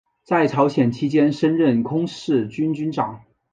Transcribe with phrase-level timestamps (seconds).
[0.23, 3.21] 在朝鲜期间升任空四军军长。